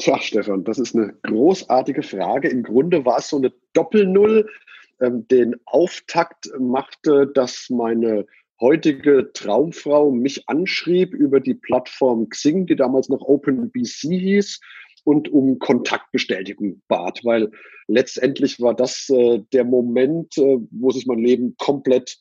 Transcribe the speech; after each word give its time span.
Tja, 0.00 0.18
Stefan, 0.18 0.64
das 0.64 0.78
ist 0.78 0.96
eine 0.96 1.12
großartige 1.24 2.02
Frage. 2.02 2.48
Im 2.48 2.62
Grunde 2.62 3.04
war 3.04 3.18
es 3.18 3.28
so 3.28 3.36
eine 3.36 3.52
Doppelnull. 3.74 4.48
Ähm, 4.98 5.28
den 5.28 5.56
Auftakt 5.66 6.50
machte, 6.58 7.26
dass 7.26 7.68
meine 7.68 8.24
heutige 8.62 9.30
Traumfrau 9.34 10.10
mich 10.10 10.48
anschrieb 10.48 11.12
über 11.12 11.38
die 11.38 11.52
Plattform 11.52 12.30
Xing, 12.30 12.66
die 12.66 12.76
damals 12.76 13.10
noch 13.10 13.20
OpenBC 13.20 14.08
hieß, 14.08 14.60
und 15.04 15.30
um 15.30 15.58
Kontaktbestätigung 15.58 16.80
bat, 16.88 17.20
weil 17.24 17.50
letztendlich 17.86 18.60
war 18.60 18.74
das 18.74 19.08
äh, 19.10 19.40
der 19.52 19.64
Moment, 19.64 20.36
äh, 20.38 20.58
wo 20.70 20.90
sich 20.90 21.06
mein 21.06 21.18
Leben 21.18 21.56
komplett 21.58 22.18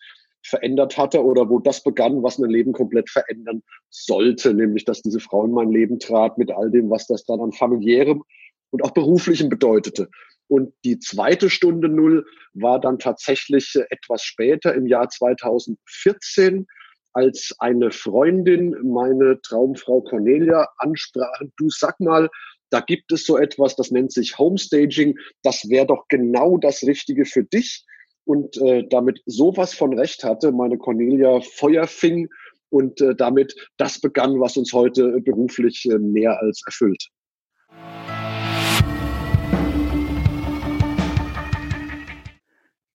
verändert 0.50 0.98
hatte 0.98 1.24
oder 1.24 1.50
wo 1.50 1.60
das 1.60 1.84
begann, 1.84 2.24
was 2.24 2.40
mein 2.40 2.50
Leben 2.50 2.74
komplett 2.74 3.10
verändern 3.10 3.64
sollte, 3.90 4.54
nämlich 4.54 4.86
dass 4.86 5.02
diese 5.02 5.20
Frau 5.20 5.46
in 5.46 5.52
mein 5.52 5.72
Leben 5.72 6.00
trat 6.00 6.38
mit 6.38 6.52
all 6.52 6.72
dem, 6.72 6.90
was 6.90 7.08
das 7.08 7.26
dann 7.26 7.40
an 7.40 7.52
familiärem 7.52 8.24
und 8.72 8.84
auch 8.84 8.92
beruflichem 8.92 9.50
bedeutete. 9.50 10.10
Und 10.48 10.74
die 10.84 11.00
zweite 11.00 11.50
Stunde 11.50 11.90
Null 11.90 12.26
war 12.54 12.80
dann 12.80 12.98
tatsächlich 12.98 13.76
etwas 13.90 14.24
später 14.24 14.74
im 14.74 14.88
Jahr 14.88 15.10
2014, 15.10 16.66
als 17.14 17.56
eine 17.60 17.92
Freundin 17.92 18.76
meine 18.84 19.40
Traumfrau 19.42 20.02
Cornelia 20.02 20.68
ansprach, 20.78 21.42
du 21.58 21.70
sag 21.70 22.00
mal, 22.00 22.30
da 22.70 22.82
gibt 22.82 23.12
es 23.12 23.26
so 23.26 23.38
etwas, 23.38 23.76
das 23.76 23.90
nennt 23.90 24.12
sich 24.12 24.38
Homestaging, 24.38 25.18
das 25.44 25.70
wäre 25.70 25.88
doch 25.88 26.08
genau 26.08 26.58
das 26.58 26.84
Richtige 26.84 27.26
für 27.26 27.44
dich 27.44 27.84
und 28.30 28.58
äh, 28.58 28.88
damit 28.88 29.24
sowas 29.26 29.74
von 29.74 29.98
Recht 29.98 30.24
hatte, 30.24 30.52
meine 30.52 30.78
Cornelia 30.78 31.42
Feuer 31.42 31.88
fing 31.88 32.30
und 32.70 33.02
äh, 33.02 33.16
damit 33.16 33.56
das 33.78 34.00
begann, 34.00 34.40
was 34.40 34.56
uns 34.56 34.72
heute 34.72 35.20
beruflich 35.22 35.88
äh, 35.90 35.98
mehr 35.98 36.40
als 36.40 36.62
erfüllt. 36.64 37.10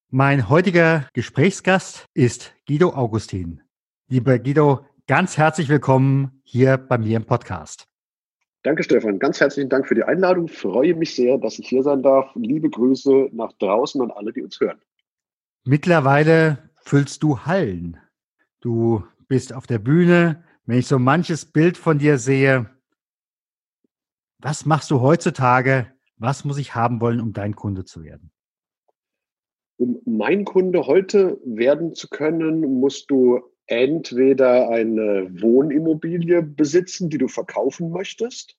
Mein 0.08 0.48
heutiger 0.48 1.08
Gesprächsgast 1.14 2.06
ist 2.14 2.54
Guido 2.68 2.90
Augustin. 2.90 3.60
Lieber 4.06 4.38
Guido, 4.38 4.86
ganz 5.08 5.36
herzlich 5.36 5.68
willkommen 5.68 6.42
hier 6.44 6.76
bei 6.76 6.96
mir 6.96 7.16
im 7.16 7.24
Podcast. 7.24 7.88
Danke, 8.62 8.84
Stefan. 8.84 9.18
Ganz 9.18 9.40
herzlichen 9.40 9.68
Dank 9.68 9.88
für 9.88 9.96
die 9.96 10.04
Einladung. 10.04 10.46
Freue 10.46 10.94
mich 10.94 11.16
sehr, 11.16 11.38
dass 11.38 11.58
ich 11.58 11.68
hier 11.68 11.82
sein 11.82 12.04
darf. 12.04 12.30
Liebe 12.36 12.70
Grüße 12.70 13.30
nach 13.32 13.52
draußen 13.54 14.00
an 14.00 14.12
alle, 14.12 14.32
die 14.32 14.42
uns 14.42 14.60
hören. 14.60 14.80
Mittlerweile 15.66 16.70
füllst 16.76 17.22
du 17.22 17.40
Hallen. 17.40 17.96
Du 18.60 19.02
bist 19.28 19.54
auf 19.54 19.66
der 19.66 19.78
Bühne. 19.78 20.44
Wenn 20.66 20.78
ich 20.78 20.86
so 20.86 20.98
manches 20.98 21.46
Bild 21.46 21.78
von 21.78 21.98
dir 21.98 22.18
sehe, 22.18 22.68
was 24.40 24.66
machst 24.66 24.90
du 24.90 25.00
heutzutage? 25.00 25.90
Was 26.18 26.44
muss 26.44 26.58
ich 26.58 26.74
haben 26.74 27.00
wollen, 27.00 27.18
um 27.18 27.32
dein 27.32 27.56
Kunde 27.56 27.86
zu 27.86 28.04
werden? 28.04 28.30
Um 29.78 30.02
mein 30.04 30.44
Kunde 30.44 30.86
heute 30.86 31.40
werden 31.46 31.94
zu 31.94 32.08
können, 32.10 32.60
musst 32.60 33.10
du 33.10 33.40
entweder 33.66 34.68
eine 34.68 35.30
Wohnimmobilie 35.40 36.42
besitzen, 36.42 37.08
die 37.08 37.18
du 37.18 37.28
verkaufen 37.28 37.90
möchtest, 37.90 38.58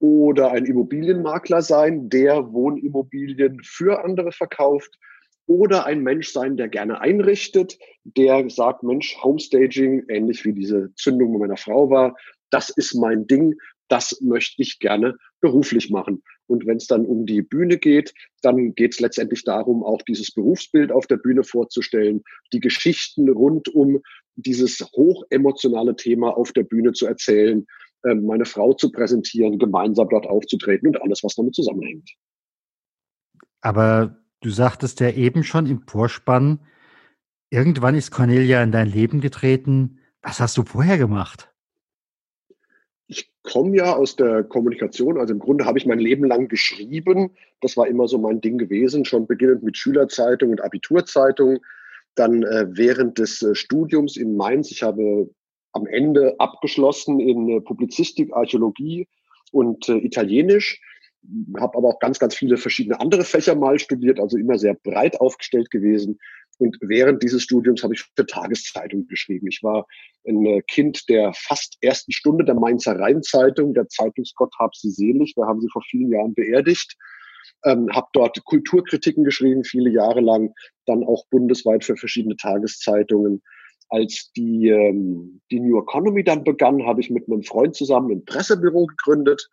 oder 0.00 0.52
ein 0.52 0.64
Immobilienmakler 0.64 1.60
sein, 1.60 2.08
der 2.08 2.50
Wohnimmobilien 2.52 3.62
für 3.62 4.02
andere 4.02 4.32
verkauft 4.32 4.98
oder 5.48 5.86
ein 5.86 6.02
Mensch 6.02 6.30
sein, 6.30 6.56
der 6.56 6.68
gerne 6.68 7.00
einrichtet, 7.00 7.78
der 8.04 8.48
sagt, 8.50 8.82
Mensch, 8.84 9.16
Homestaging, 9.22 10.04
ähnlich 10.08 10.44
wie 10.44 10.52
diese 10.52 10.94
Zündung 10.94 11.32
bei 11.32 11.38
meiner 11.40 11.56
Frau 11.56 11.90
war, 11.90 12.14
das 12.50 12.70
ist 12.70 12.94
mein 12.94 13.26
Ding, 13.26 13.54
das 13.88 14.20
möchte 14.20 14.62
ich 14.62 14.78
gerne 14.78 15.16
beruflich 15.40 15.90
machen. 15.90 16.22
Und 16.46 16.66
wenn 16.66 16.76
es 16.76 16.86
dann 16.86 17.06
um 17.06 17.24
die 17.24 17.42
Bühne 17.42 17.78
geht, 17.78 18.12
dann 18.42 18.74
geht 18.74 18.94
es 18.94 19.00
letztendlich 19.00 19.44
darum, 19.44 19.82
auch 19.82 20.02
dieses 20.02 20.32
Berufsbild 20.32 20.92
auf 20.92 21.06
der 21.06 21.16
Bühne 21.16 21.42
vorzustellen, 21.44 22.22
die 22.52 22.60
Geschichten 22.60 23.28
rund 23.30 23.68
um 23.74 24.00
dieses 24.36 24.80
hochemotionale 24.96 25.96
Thema 25.96 26.36
auf 26.36 26.52
der 26.52 26.64
Bühne 26.64 26.92
zu 26.92 27.06
erzählen, 27.06 27.66
ähm, 28.04 28.26
meine 28.26 28.44
Frau 28.44 28.74
zu 28.74 28.92
präsentieren, 28.92 29.58
gemeinsam 29.58 30.08
dort 30.10 30.26
aufzutreten 30.26 30.88
und 30.88 31.02
alles, 31.02 31.24
was 31.24 31.34
damit 31.34 31.54
zusammenhängt. 31.54 32.10
Aber 33.60 34.16
Du 34.40 34.50
sagtest 34.50 35.00
ja 35.00 35.10
eben 35.10 35.42
schon 35.42 35.66
im 35.66 35.82
Vorspann, 35.86 36.60
irgendwann 37.50 37.94
ist 37.94 38.10
Cornelia 38.10 38.62
in 38.62 38.72
dein 38.72 38.88
Leben 38.88 39.20
getreten. 39.20 39.98
Was 40.22 40.40
hast 40.40 40.56
du 40.56 40.64
vorher 40.64 40.98
gemacht? 40.98 41.52
Ich 43.08 43.32
komme 43.42 43.76
ja 43.76 43.96
aus 43.96 44.16
der 44.16 44.44
Kommunikation, 44.44 45.18
also 45.18 45.32
im 45.32 45.40
Grunde 45.40 45.64
habe 45.64 45.78
ich 45.78 45.86
mein 45.86 45.98
Leben 45.98 46.24
lang 46.24 46.48
geschrieben. 46.48 47.30
Das 47.60 47.76
war 47.76 47.88
immer 47.88 48.06
so 48.06 48.18
mein 48.18 48.40
Ding 48.40 48.58
gewesen, 48.58 49.04
schon 49.04 49.26
beginnend 49.26 49.62
mit 49.62 49.76
Schülerzeitung 49.76 50.50
und 50.50 50.60
Abiturzeitung. 50.60 51.58
Dann 52.14 52.42
äh, 52.42 52.66
während 52.68 53.18
des 53.18 53.42
äh, 53.42 53.54
Studiums 53.54 54.16
in 54.16 54.36
Mainz, 54.36 54.70
ich 54.70 54.82
habe 54.82 55.30
am 55.72 55.86
Ende 55.86 56.38
abgeschlossen 56.38 57.18
in 57.18 57.48
äh, 57.48 57.60
Publizistik, 57.60 58.32
Archäologie 58.32 59.08
und 59.52 59.88
äh, 59.88 59.96
Italienisch 59.96 60.80
habe 61.58 61.76
aber 61.76 61.88
auch 61.88 61.98
ganz, 61.98 62.18
ganz 62.18 62.34
viele 62.34 62.56
verschiedene 62.56 63.00
andere 63.00 63.24
Fächer 63.24 63.54
mal 63.54 63.78
studiert, 63.78 64.20
also 64.20 64.36
immer 64.36 64.58
sehr 64.58 64.74
breit 64.74 65.20
aufgestellt 65.20 65.70
gewesen. 65.70 66.18
Und 66.58 66.76
während 66.80 67.22
dieses 67.22 67.42
Studiums 67.42 67.82
habe 67.82 67.94
ich 67.94 68.04
für 68.16 68.26
Tageszeitung 68.26 69.06
geschrieben. 69.06 69.46
Ich 69.46 69.62
war 69.62 69.86
ein 70.26 70.44
äh, 70.44 70.62
Kind 70.62 71.08
der 71.08 71.32
fast 71.34 71.76
ersten 71.80 72.12
Stunde 72.12 72.44
der 72.44 72.56
Mainzer 72.56 72.98
Rheinzeitung, 72.98 73.74
der 73.74 73.88
Zeitungsgott 73.88 74.52
hab 74.58 74.74
sie 74.74 74.90
selig. 74.90 75.34
Wir 75.36 75.46
haben 75.46 75.60
sie 75.60 75.68
vor 75.72 75.82
vielen 75.88 76.10
Jahren 76.10 76.34
beerdigt. 76.34 76.96
Ähm, 77.64 77.88
habe 77.92 78.08
dort 78.12 78.44
Kulturkritiken 78.44 79.24
geschrieben, 79.24 79.64
viele 79.64 79.90
Jahre 79.90 80.20
lang, 80.20 80.52
dann 80.86 81.04
auch 81.04 81.26
bundesweit 81.30 81.84
für 81.84 81.96
verschiedene 81.96 82.36
Tageszeitungen. 82.36 83.42
Als 83.88 84.30
die, 84.36 84.68
ähm, 84.68 85.40
die 85.50 85.60
New 85.60 85.80
Economy 85.80 86.24
dann 86.24 86.44
begann, 86.44 86.84
habe 86.86 87.00
ich 87.00 87.10
mit 87.10 87.26
einem 87.28 87.42
Freund 87.42 87.74
zusammen 87.74 88.10
ein 88.10 88.24
Pressebüro 88.24 88.86
gegründet 88.86 89.48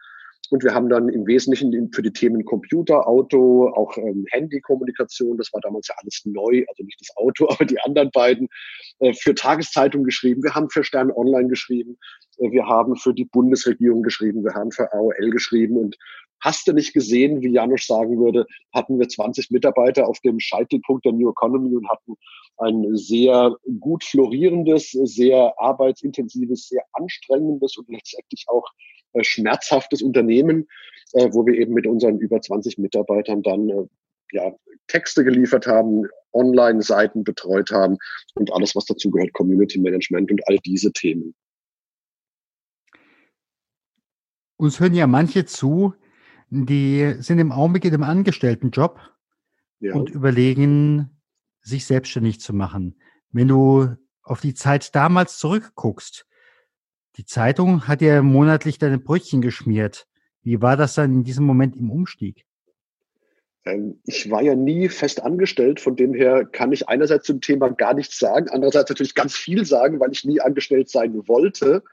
und 0.51 0.63
wir 0.63 0.73
haben 0.73 0.89
dann 0.89 1.09
im 1.09 1.25
Wesentlichen 1.27 1.91
für 1.91 2.01
die 2.01 2.11
Themen 2.11 2.45
Computer, 2.45 3.07
Auto, 3.07 3.69
auch 3.69 3.97
ähm, 3.97 4.25
Handykommunikation, 4.31 5.37
das 5.37 5.51
war 5.53 5.61
damals 5.61 5.87
ja 5.87 5.95
alles 6.01 6.21
neu, 6.25 6.63
also 6.67 6.83
nicht 6.83 6.99
das 6.99 7.15
Auto, 7.17 7.47
aber 7.49 7.65
die 7.65 7.79
anderen 7.79 8.11
beiden, 8.11 8.47
äh, 8.99 9.13
für 9.13 9.35
Tageszeitungen 9.35 10.05
geschrieben. 10.05 10.43
Wir 10.43 10.55
haben 10.55 10.69
für 10.69 10.83
Stern 10.83 11.11
Online 11.11 11.47
geschrieben. 11.47 11.97
Äh, 12.37 12.51
wir 12.51 12.65
haben 12.65 12.95
für 12.95 13.13
die 13.13 13.25
Bundesregierung 13.25 14.03
geschrieben. 14.03 14.43
Wir 14.43 14.53
haben 14.53 14.71
für 14.71 14.91
AOL 14.93 15.29
geschrieben. 15.31 15.77
Und 15.77 15.97
hast 16.39 16.67
du 16.67 16.73
nicht 16.73 16.93
gesehen, 16.93 17.41
wie 17.41 17.51
Janusz 17.51 17.87
sagen 17.87 18.19
würde, 18.19 18.45
hatten 18.73 18.99
wir 18.99 19.07
20 19.07 19.51
Mitarbeiter 19.51 20.07
auf 20.07 20.19
dem 20.19 20.39
Scheitelpunkt 20.39 21.05
der 21.05 21.13
New 21.13 21.29
Economy 21.29 21.75
und 21.75 21.89
hatten 21.89 22.15
ein 22.57 22.95
sehr 22.95 23.55
gut 23.79 24.03
florierendes, 24.03 24.91
sehr 24.91 25.53
arbeitsintensives, 25.57 26.69
sehr 26.69 26.83
anstrengendes 26.93 27.77
und 27.77 27.89
letztendlich 27.89 28.45
auch 28.47 28.65
schmerzhaftes 29.23 30.01
Unternehmen, 30.01 30.67
äh, 31.13 31.29
wo 31.31 31.45
wir 31.45 31.55
eben 31.55 31.73
mit 31.73 31.87
unseren 31.87 32.19
über 32.19 32.41
20 32.41 32.77
Mitarbeitern 32.77 33.41
dann 33.41 33.69
äh, 33.69 33.85
ja, 34.31 34.53
Texte 34.87 35.23
geliefert 35.23 35.67
haben, 35.67 36.03
Online-Seiten 36.33 37.23
betreut 37.23 37.71
haben 37.71 37.97
und 38.35 38.51
alles, 38.53 38.75
was 38.75 38.85
dazugehört, 38.85 39.33
Community 39.33 39.79
Management 39.79 40.31
und 40.31 40.41
all 40.47 40.57
diese 40.65 40.91
Themen. 40.91 41.33
Uns 44.57 44.79
hören 44.79 44.93
ja 44.93 45.07
manche 45.07 45.45
zu, 45.45 45.93
die 46.49 47.15
sind 47.19 47.39
im 47.39 47.51
Augenblick 47.51 47.85
in 47.85 47.93
einem 47.93 48.03
Angestelltenjob 48.03 48.99
ja. 49.79 49.93
und 49.93 50.09
überlegen, 50.09 51.21
sich 51.61 51.85
selbstständig 51.85 52.39
zu 52.39 52.53
machen. 52.53 52.99
Wenn 53.31 53.47
du 53.47 53.89
auf 54.23 54.41
die 54.41 54.53
Zeit 54.53 54.95
damals 54.95 55.37
zurückguckst, 55.39 56.25
die 57.17 57.25
Zeitung 57.25 57.87
hat 57.87 58.01
ja 58.01 58.21
monatlich 58.21 58.77
deine 58.77 58.97
Brötchen 58.97 59.41
geschmiert. 59.41 60.07
Wie 60.41 60.61
war 60.61 60.77
das 60.77 60.95
dann 60.95 61.13
in 61.13 61.23
diesem 61.23 61.45
Moment 61.45 61.75
im 61.75 61.89
Umstieg? 61.89 62.45
Ähm, 63.65 63.99
ich 64.05 64.29
war 64.29 64.41
ja 64.41 64.55
nie 64.55 64.89
fest 64.89 65.23
angestellt, 65.23 65.79
von 65.79 65.95
dem 65.95 66.13
her 66.13 66.45
kann 66.45 66.71
ich 66.71 66.87
einerseits 66.87 67.25
zum 67.25 67.41
Thema 67.41 67.69
gar 67.69 67.93
nichts 67.93 68.19
sagen, 68.19 68.49
andererseits 68.49 68.89
natürlich 68.89 69.15
ganz 69.15 69.35
viel 69.35 69.65
sagen, 69.65 69.99
weil 69.99 70.11
ich 70.11 70.23
nie 70.25 70.39
angestellt 70.39 70.89
sein 70.89 71.27
wollte. 71.27 71.83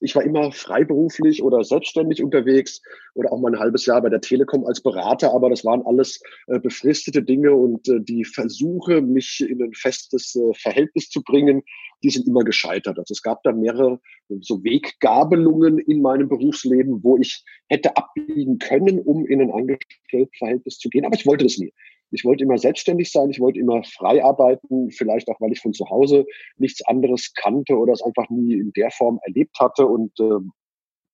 Ich 0.00 0.14
war 0.16 0.22
immer 0.22 0.50
freiberuflich 0.50 1.42
oder 1.42 1.62
selbstständig 1.62 2.22
unterwegs 2.22 2.80
oder 3.14 3.32
auch 3.32 3.40
mal 3.40 3.54
ein 3.54 3.60
halbes 3.60 3.86
Jahr 3.86 4.00
bei 4.00 4.08
der 4.08 4.20
Telekom 4.20 4.66
als 4.66 4.80
Berater, 4.80 5.32
aber 5.32 5.50
das 5.50 5.64
waren 5.64 5.82
alles 5.84 6.22
äh, 6.46 6.58
befristete 6.58 7.22
Dinge 7.22 7.52
und 7.54 7.88
äh, 7.88 8.00
die 8.00 8.24
Versuche, 8.24 9.02
mich 9.02 9.44
in 9.46 9.62
ein 9.62 9.74
festes 9.74 10.34
äh, 10.34 10.54
Verhältnis 10.54 11.10
zu 11.10 11.22
bringen, 11.22 11.62
die 12.02 12.10
sind 12.10 12.26
immer 12.26 12.44
gescheitert. 12.44 12.98
Also 12.98 13.12
es 13.12 13.22
gab 13.22 13.42
da 13.42 13.52
mehrere 13.52 14.00
so 14.40 14.64
Weggabelungen 14.64 15.78
in 15.78 16.00
meinem 16.00 16.28
Berufsleben, 16.28 17.02
wo 17.02 17.18
ich 17.18 17.44
hätte 17.68 17.96
abbiegen 17.96 18.58
können, 18.58 19.00
um 19.00 19.26
in 19.26 19.42
ein 19.42 19.50
Angestelltenverhältnis 19.50 20.78
zu 20.78 20.88
gehen, 20.88 21.04
aber 21.04 21.16
ich 21.16 21.26
wollte 21.26 21.44
das 21.44 21.58
nie. 21.58 21.72
Ich 22.10 22.24
wollte 22.24 22.44
immer 22.44 22.58
selbstständig 22.58 23.12
sein, 23.12 23.30
ich 23.30 23.40
wollte 23.40 23.60
immer 23.60 23.82
frei 23.84 24.24
arbeiten, 24.24 24.90
vielleicht 24.90 25.28
auch, 25.28 25.40
weil 25.40 25.52
ich 25.52 25.60
von 25.60 25.72
zu 25.72 25.88
Hause 25.88 26.26
nichts 26.56 26.84
anderes 26.86 27.32
kannte 27.34 27.76
oder 27.76 27.92
es 27.92 28.02
einfach 28.02 28.28
nie 28.30 28.54
in 28.54 28.72
der 28.72 28.90
Form 28.90 29.20
erlebt 29.24 29.58
hatte. 29.58 29.86
Und 29.86 30.18
äh, 30.20 30.40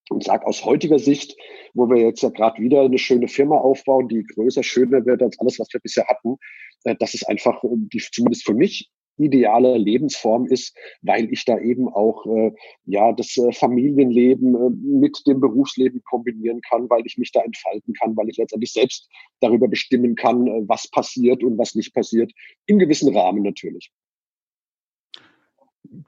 und 0.09 0.23
sage 0.23 0.47
aus 0.47 0.65
heutiger 0.65 0.99
Sicht, 0.99 1.37
wo 1.75 1.89
wir 1.89 2.01
jetzt 2.01 2.23
ja 2.23 2.29
gerade 2.29 2.63
wieder 2.63 2.83
eine 2.83 2.99
schöne 2.99 3.29
Firma 3.29 3.57
aufbauen, 3.57 4.09
die 4.09 4.23
größer, 4.23 4.63
schöner 4.63 5.05
wird 5.05 5.23
als 5.23 5.39
alles, 5.41 5.59
was 5.59 5.73
wir 5.73 5.81
bisher 5.81 6.07
hatten, 6.07 6.37
äh, 6.85 6.95
das 6.99 7.15
ist 7.15 7.29
einfach, 7.29 7.63
äh, 7.65 7.69
die, 7.73 7.99
zumindest 7.99 8.45
für 8.45 8.55
mich, 8.55 8.91
ideale 9.19 9.77
Lebensform 9.79 10.47
ist, 10.47 10.77
weil 11.03 11.33
ich 11.33 11.45
da 11.45 11.59
eben 11.59 11.89
auch 11.89 12.27
äh, 12.27 12.53
ja 12.85 13.13
das 13.13 13.37
äh, 13.37 13.53
Familienleben 13.53 14.55
äh, 14.55 14.71
mit 14.71 15.27
dem 15.27 15.41
Berufsleben 15.41 16.03
kombinieren 16.05 16.61
kann, 16.63 16.89
weil 16.91 17.03
ich 17.07 17.19
mich 17.19 17.33
da 17.33 17.41
entfalten 17.41 17.95
kann, 17.95 18.17
weil 18.17 18.29
ich 18.29 18.37
letztendlich 18.37 18.73
selbst 18.73 19.09
darüber 19.41 19.69
bestimmen 19.69 20.15
kann, 20.15 20.47
äh, 20.47 20.63
was 20.67 20.89
passiert 20.91 21.43
und 21.43 21.59
was 21.59 21.75
nicht 21.75 21.95
passiert, 21.95 22.33
im 22.67 22.79
gewissen 22.79 23.17
Rahmen 23.17 23.43
natürlich. 23.43 23.91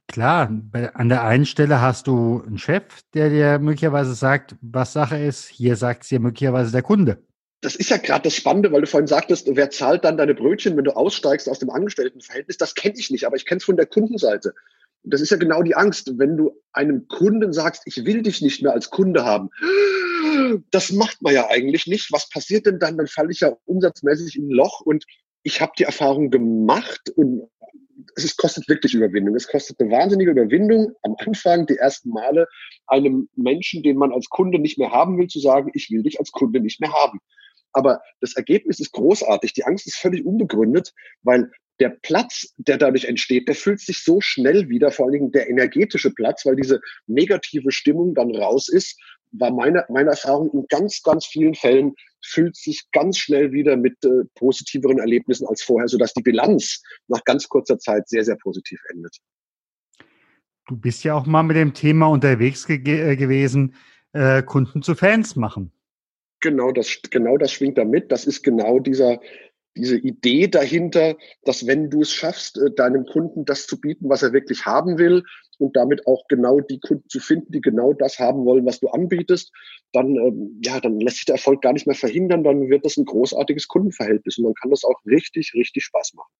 Klar, 0.09 0.51
an 0.95 1.09
der 1.09 1.25
einen 1.25 1.47
Stelle 1.47 1.81
hast 1.81 2.09
du 2.09 2.43
einen 2.45 2.59
Chef, 2.59 3.03
der 3.15 3.31
dir 3.31 3.59
möglicherweise 3.59 4.15
sagt, 4.15 4.57
was 4.61 4.93
Sache 4.93 5.19
ist. 5.19 5.47
Hier 5.49 5.77
sagt 5.77 6.03
es 6.03 6.09
dir 6.09 6.19
möglicherweise 6.19 6.73
der 6.73 6.83
Kunde 6.83 7.23
das 7.61 7.75
ist 7.75 7.91
ja 7.91 7.97
gerade 7.97 8.23
das 8.23 8.35
Spannende, 8.35 8.71
weil 8.71 8.83
du 8.83 8.87
vorhin 8.87 9.09
sagtest, 9.09 9.49
wer 9.51 9.71
zahlt 9.71 10.05
dann 10.05 10.17
deine 10.17 10.35
Brötchen, 10.35 10.77
wenn 10.77 10.85
du 10.85 10.97
aussteigst 10.97 11.49
aus 11.49 11.59
dem 11.59 11.71
Angestelltenverhältnis? 11.71 12.57
Das 12.57 12.75
kenne 12.75 12.95
ich 12.97 13.11
nicht, 13.11 13.27
aber 13.27 13.37
ich 13.37 13.47
kenne 13.47 13.59
es 13.59 13.65
von 13.65 13.77
der 13.77 13.87
Kundenseite. 13.87 14.55
Und 15.03 15.15
das 15.15 15.21
ist 15.21 15.31
ja 15.31 15.37
genau 15.37 15.63
die 15.63 15.75
Angst, 15.75 16.19
wenn 16.19 16.37
du 16.37 16.53
einem 16.73 17.09
Kunden 17.09 17.53
sagst, 17.53 17.83
ich 17.87 18.05
will 18.05 18.23
dich 18.23 18.43
nicht 18.43 18.63
mehr 18.63 18.73
als 18.73 18.91
Kunde 18.91 19.25
haben. 19.25 19.51
Das 20.71 20.93
macht 20.93 21.21
man 21.23 21.35
ja 21.35 21.49
eigentlich 21.49 21.87
nicht. 21.87 22.13
Was 22.13 22.29
passiert 22.29 22.67
denn 22.67 22.79
dann? 22.79 22.97
Dann 22.97 23.07
falle 23.07 23.31
ich 23.31 23.41
ja 23.41 23.57
umsatzmäßig 23.65 24.37
in 24.37 24.49
ein 24.49 24.51
Loch 24.51 24.81
und 24.81 25.05
ich 25.43 25.61
habe 25.61 25.73
die 25.79 25.85
Erfahrung 25.85 26.31
gemacht 26.31 27.11
und 27.17 27.49
es 28.15 28.37
kostet 28.37 28.69
wirklich 28.69 28.95
Überwindung. 28.95 29.35
Es 29.35 29.49
kostet 29.49 29.81
eine 29.81 29.91
wahnsinnige 29.91 30.31
Überwindung 30.31 30.93
am 31.03 31.17
Anfang, 31.19 31.67
die 31.67 31.77
ersten 31.77 32.11
Male, 32.11 32.47
einem 32.87 33.29
Menschen, 33.35 33.83
den 33.83 33.97
man 33.97 34.13
als 34.13 34.29
Kunde 34.29 34.59
nicht 34.59 34.79
mehr 34.79 34.91
haben 34.91 35.19
will, 35.19 35.29
zu 35.29 35.41
sagen, 35.41 35.71
ich 35.75 35.91
will 35.91 36.03
dich 36.03 36.19
als 36.19 36.31
Kunde 36.31 36.61
nicht 36.61 36.81
mehr 36.81 36.93
haben. 36.93 37.21
Aber 37.79 38.03
das 38.21 38.35
Ergebnis 38.35 38.81
ist 38.81 38.91
großartig. 38.91 39.53
Die 39.53 39.65
Angst 39.65 39.87
ist 39.87 39.99
völlig 39.99 40.27
unbegründet, 40.27 40.93
weil 41.23 41.49
der 41.79 41.91
Platz, 42.03 42.53
der 42.57 42.77
dadurch 42.77 43.05
entsteht, 43.05 43.47
der 43.47 43.55
fühlt 43.55 43.79
sich 43.79 44.03
so 44.03 44.21
schnell 44.21 44.69
wieder, 44.69 44.91
vor 44.91 45.07
allen 45.07 45.13
Dingen 45.13 45.31
der 45.31 45.49
energetische 45.49 46.11
Platz, 46.11 46.45
weil 46.45 46.57
diese 46.57 46.81
negative 47.07 47.71
Stimmung 47.71 48.17
dann 48.17 48.35
raus 48.35 48.69
ist, 48.69 49.01
war 49.31 49.53
meine, 49.53 49.85
meine 49.89 50.11
Erfahrung 50.11 50.51
in 50.53 50.67
ganz, 50.69 51.03
ganz 51.05 51.25
vielen 51.25 51.55
Fällen 51.55 51.95
fühlt 52.25 52.57
sich 52.57 52.83
ganz 52.91 53.19
schnell 53.19 53.53
wieder 53.53 53.77
mit 53.77 53.95
äh, 54.05 54.25
positiveren 54.35 54.99
Erlebnissen 54.99 55.47
als 55.47 55.63
vorher, 55.63 55.87
sodass 55.87 56.15
die 56.15 56.23
Bilanz 56.23 56.83
nach 57.07 57.23
ganz 57.25 57.49
kurzer 57.49 57.79
Zeit 57.79 58.09
sehr, 58.09 58.25
sehr 58.25 58.37
positiv 58.43 58.81
endet. 58.93 59.17
Du 60.67 60.77
bist 60.77 61.05
ja 61.05 61.15
auch 61.15 61.27
mal 61.27 61.45
mit 61.45 61.57
dem 61.57 61.75
Thema 61.75 62.07
unterwegs 62.07 62.67
ge 62.67 63.13
äh, 63.13 63.17
gewesen, 63.17 63.77
äh, 64.13 64.43
Kunden 64.43 64.83
zu 64.83 64.97
Fans 64.97 65.37
machen. 65.37 65.71
Genau 66.41 66.73
das, 66.73 67.01
genau 67.11 67.37
das 67.37 67.53
schwingt 67.53 67.79
da 67.79 67.85
mit. 67.85 68.13
Das 68.13 68.25
ist 68.25 68.43
genau 68.43 68.79
dieser, 68.79 69.21
diese 69.77 69.97
Idee 69.97 70.49
dahinter, 70.49 71.17
dass 71.45 71.67
wenn 71.67 71.91
du 71.91 72.03
es 72.03 72.13
schaffst, 72.13 72.59
äh, 72.59 72.71
deinem 72.75 73.07
Kunden 73.07 73.45
das 73.45 73.67
zu 73.67 73.81
bieten, 73.81 74.09
was 74.09 74.23
er 74.23 74.33
wirklich 74.33 74.67
haben 74.67 74.99
will 74.99 75.25
und 75.59 75.77
damit 75.77 76.07
auch 76.07 76.27
genau 76.29 76.61
die 76.61 76.81
Kunden 76.81 77.09
zu 77.09 77.21
finden, 77.21 77.53
die 77.53 77.61
genau 77.61 77.93
das 77.93 78.19
haben 78.19 78.45
wollen, 78.45 78.67
was 78.67 78.81
du 78.81 78.89
anbietest, 78.89 79.53
dann, 79.93 80.17
ähm, 80.17 80.61
ja, 80.65 80.81
dann 80.81 81.01
lässt 81.01 81.17
sich 81.17 81.25
der 81.27 81.37
Erfolg 81.37 81.63
gar 81.63 81.73
nicht 81.73 81.87
mehr 81.87 81.97
verhindern, 81.97 82.45
dann 82.45 82.69
wird 82.69 82.85
das 82.85 82.97
ein 82.97 83.05
großartiges 83.05 83.69
Kundenverhältnis 83.69 84.39
und 84.39 84.45
dann 84.45 84.55
kann 84.55 84.71
das 84.71 84.85
auch 84.85 85.01
richtig, 85.07 85.53
richtig 85.55 85.85
Spaß 85.85 86.15
machen. 86.15 86.33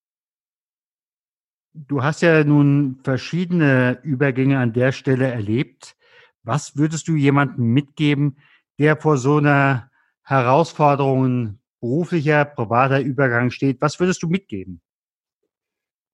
Du 1.75 2.03
hast 2.03 2.23
ja 2.23 2.43
nun 2.45 2.99
verschiedene 3.05 4.01
Übergänge 4.03 4.59
an 4.59 4.73
der 4.73 4.91
Stelle 4.91 5.27
erlebt. 5.27 5.97
Was 6.43 6.77
würdest 6.77 7.07
du 7.09 7.15
jemandem 7.15 7.73
mitgeben, 7.73 8.39
der 8.79 8.97
vor 8.97 9.17
so 9.17 9.37
einer 9.37 9.88
Herausforderung 10.29 11.59
beruflicher, 11.81 12.45
privater 12.45 13.01
Übergang 13.01 13.51
steht, 13.51 13.81
was 13.81 13.99
würdest 13.99 14.23
du 14.23 14.29
mitgeben? 14.29 14.83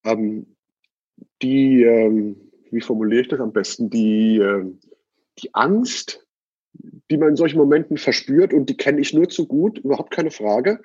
Ähm, 0.05 0.47
die, 1.43 1.83
ähm, 1.83 2.37
wie 2.71 2.81
formuliere 2.81 3.23
ich 3.23 3.29
das 3.29 3.41
am 3.41 3.53
besten? 3.53 3.91
Die, 3.91 4.39
äh, 4.39 4.65
die 5.41 5.53
Angst, 5.55 6.25
die 7.11 7.17
man 7.17 7.31
in 7.31 7.37
solchen 7.37 7.59
Momenten 7.59 7.97
verspürt, 7.97 8.53
und 8.53 8.71
die 8.71 8.77
kenne 8.77 9.01
ich 9.01 9.13
nur 9.15 9.29
zu 9.29 9.49
gut, 9.49 9.79
überhaupt 9.79 10.13
keine 10.13 10.31
Frage, 10.31 10.81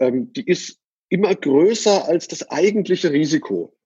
ähm, 0.00 0.32
die 0.32 0.46
ist 0.46 0.80
immer 1.10 1.34
größer 1.34 2.08
als 2.08 2.26
das 2.26 2.50
eigentliche 2.50 3.12
Risiko. 3.12 3.77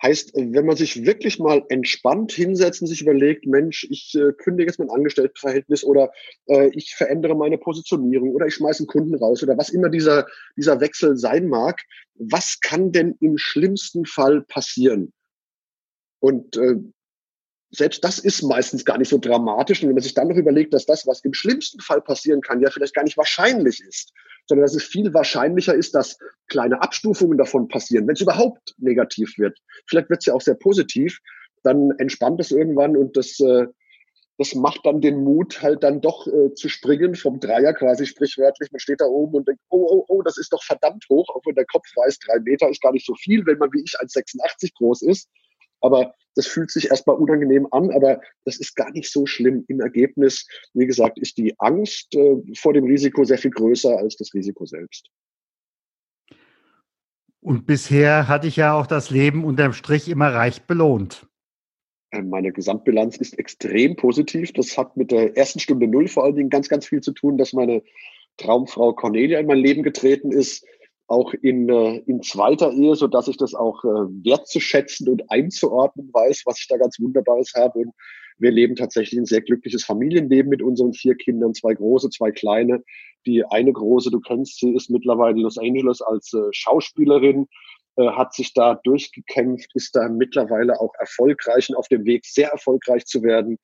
Heißt, 0.00 0.32
wenn 0.34 0.64
man 0.66 0.76
sich 0.76 1.04
wirklich 1.04 1.38
mal 1.38 1.64
entspannt 1.68 2.30
hinsetzt 2.32 2.80
und 2.80 2.86
sich 2.86 3.02
überlegt, 3.02 3.46
Mensch, 3.46 3.86
ich 3.90 4.14
äh, 4.14 4.32
kündige 4.32 4.70
jetzt 4.70 4.78
mein 4.78 4.90
Angestelltenverhältnis 4.90 5.82
oder 5.82 6.12
äh, 6.46 6.70
ich 6.72 6.94
verändere 6.94 7.36
meine 7.36 7.58
Positionierung 7.58 8.34
oder 8.34 8.46
ich 8.46 8.54
schmeiße 8.54 8.80
einen 8.80 8.86
Kunden 8.86 9.14
raus 9.16 9.42
oder 9.42 9.58
was 9.58 9.70
immer 9.70 9.88
dieser, 9.88 10.26
dieser 10.56 10.80
Wechsel 10.80 11.16
sein 11.16 11.48
mag, 11.48 11.82
was 12.14 12.60
kann 12.60 12.92
denn 12.92 13.16
im 13.20 13.38
schlimmsten 13.38 14.06
Fall 14.06 14.42
passieren? 14.42 15.12
Und 16.20 16.56
äh, 16.56 16.76
selbst 17.70 18.02
das 18.02 18.18
ist 18.18 18.42
meistens 18.42 18.84
gar 18.84 18.98
nicht 18.98 19.08
so 19.08 19.18
dramatisch. 19.18 19.82
Und 19.82 19.88
wenn 19.88 19.94
man 19.94 20.02
sich 20.02 20.14
dann 20.14 20.28
noch 20.28 20.36
überlegt, 20.36 20.72
dass 20.72 20.86
das, 20.86 21.06
was 21.06 21.24
im 21.24 21.34
schlimmsten 21.34 21.80
Fall 21.80 22.00
passieren 22.00 22.40
kann, 22.40 22.60
ja 22.60 22.70
vielleicht 22.70 22.94
gar 22.94 23.04
nicht 23.04 23.16
wahrscheinlich 23.16 23.80
ist, 23.80 24.12
sondern 24.46 24.64
dass 24.64 24.74
es 24.74 24.84
viel 24.84 25.12
wahrscheinlicher 25.12 25.74
ist, 25.74 25.94
dass 25.94 26.18
kleine 26.48 26.80
Abstufungen 26.80 27.36
davon 27.36 27.68
passieren, 27.68 28.06
wenn 28.06 28.14
es 28.14 28.22
überhaupt 28.22 28.74
negativ 28.78 29.36
wird. 29.36 29.58
Vielleicht 29.86 30.08
wird 30.08 30.20
es 30.20 30.26
ja 30.26 30.34
auch 30.34 30.40
sehr 30.40 30.54
positiv, 30.54 31.18
dann 31.62 31.90
entspannt 31.98 32.40
es 32.40 32.50
irgendwann 32.50 32.96
und 32.96 33.16
das, 33.18 33.38
äh, 33.40 33.66
das 34.38 34.54
macht 34.54 34.86
dann 34.86 35.02
den 35.02 35.22
Mut, 35.22 35.60
halt 35.60 35.82
dann 35.82 36.00
doch 36.00 36.26
äh, 36.26 36.54
zu 36.54 36.70
springen 36.70 37.16
vom 37.16 37.40
Dreier 37.40 37.74
quasi 37.74 38.06
sprichwörtlich. 38.06 38.70
Man 38.72 38.78
steht 38.78 39.00
da 39.00 39.06
oben 39.06 39.34
und 39.34 39.48
denkt, 39.48 39.60
oh, 39.68 39.86
oh, 39.90 40.04
oh, 40.08 40.22
das 40.22 40.38
ist 40.38 40.52
doch 40.52 40.62
verdammt 40.62 41.04
hoch, 41.10 41.28
auch 41.34 41.42
wenn 41.44 41.56
der 41.56 41.66
Kopf 41.66 41.86
weiß, 41.94 42.18
drei 42.20 42.38
Meter 42.40 42.70
ist 42.70 42.80
gar 42.80 42.92
nicht 42.92 43.04
so 43.04 43.14
viel, 43.16 43.44
wenn 43.44 43.58
man 43.58 43.70
wie 43.72 43.82
ich 43.82 43.96
1,86 44.00 44.72
groß 44.78 45.02
ist. 45.02 45.28
Aber 45.80 46.14
das 46.34 46.46
fühlt 46.46 46.70
sich 46.70 46.90
erstmal 46.90 47.16
unangenehm 47.16 47.66
an, 47.72 47.90
aber 47.90 48.20
das 48.44 48.58
ist 48.58 48.76
gar 48.76 48.90
nicht 48.92 49.10
so 49.10 49.26
schlimm. 49.26 49.64
Im 49.68 49.80
Ergebnis, 49.80 50.46
wie 50.72 50.86
gesagt, 50.86 51.18
ist 51.18 51.36
die 51.36 51.54
Angst 51.58 52.14
äh, 52.14 52.36
vor 52.56 52.72
dem 52.72 52.84
Risiko 52.84 53.24
sehr 53.24 53.38
viel 53.38 53.50
größer 53.50 53.98
als 53.98 54.16
das 54.16 54.32
Risiko 54.34 54.64
selbst. 54.64 55.10
Und 57.40 57.66
bisher 57.66 58.28
hatte 58.28 58.46
ich 58.46 58.56
ja 58.56 58.74
auch 58.74 58.86
das 58.86 59.10
Leben 59.10 59.44
unterm 59.44 59.72
Strich 59.72 60.08
immer 60.08 60.32
reich 60.32 60.62
belohnt. 60.62 61.26
Äh, 62.10 62.22
meine 62.22 62.52
Gesamtbilanz 62.52 63.16
ist 63.16 63.38
extrem 63.38 63.96
positiv. 63.96 64.52
Das 64.52 64.76
hat 64.76 64.96
mit 64.96 65.10
der 65.10 65.36
ersten 65.36 65.60
Stunde 65.60 65.88
Null 65.88 66.08
vor 66.08 66.24
allen 66.24 66.36
Dingen 66.36 66.50
ganz, 66.50 66.68
ganz 66.68 66.86
viel 66.86 67.00
zu 67.00 67.12
tun, 67.12 67.38
dass 67.38 67.52
meine 67.52 67.82
Traumfrau 68.36 68.92
Cornelia 68.92 69.40
in 69.40 69.46
mein 69.46 69.58
Leben 69.58 69.82
getreten 69.82 70.30
ist 70.30 70.64
auch 71.08 71.32
in, 71.34 71.68
äh, 71.68 71.96
in 72.06 72.22
zweiter 72.22 72.72
Ehe, 72.72 72.94
so 72.94 73.08
dass 73.08 73.28
ich 73.28 73.38
das 73.38 73.54
auch 73.54 73.82
äh, 73.84 73.88
wertzuschätzen 73.88 75.08
und 75.08 75.30
einzuordnen 75.30 76.10
weiß, 76.12 76.42
was 76.44 76.60
ich 76.60 76.68
da 76.68 76.76
ganz 76.76 77.00
Wunderbares 77.00 77.52
habe. 77.56 77.80
Und 77.80 77.92
wir 78.38 78.52
leben 78.52 78.76
tatsächlich 78.76 79.18
ein 79.18 79.26
sehr 79.26 79.40
glückliches 79.40 79.84
Familienleben 79.84 80.50
mit 80.50 80.62
unseren 80.62 80.92
vier 80.92 81.16
Kindern, 81.16 81.54
zwei 81.54 81.74
große, 81.74 82.10
zwei 82.10 82.30
kleine. 82.30 82.84
Die 83.26 83.44
eine 83.44 83.72
große, 83.72 84.10
du 84.10 84.20
kennst 84.20 84.60
sie, 84.60 84.74
ist 84.74 84.90
mittlerweile 84.90 85.36
in 85.36 85.42
Los 85.42 85.58
Angeles 85.58 86.02
als 86.02 86.32
äh, 86.34 86.40
Schauspielerin, 86.52 87.48
äh, 87.96 88.08
hat 88.10 88.34
sich 88.34 88.52
da 88.52 88.74
durchgekämpft, 88.84 89.70
ist 89.74 89.96
da 89.96 90.08
mittlerweile 90.08 90.78
auch 90.78 90.92
erfolgreich 90.98 91.70
und 91.70 91.76
auf 91.76 91.88
dem 91.88 92.04
Weg, 92.04 92.26
sehr 92.26 92.50
erfolgreich 92.50 93.06
zu 93.06 93.22
werden. 93.22 93.58